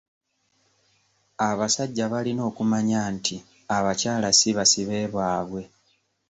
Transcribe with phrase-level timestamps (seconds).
[1.49, 3.35] Abasajja balina okumanya nti
[3.75, 5.61] abakyala si basibe baabwe.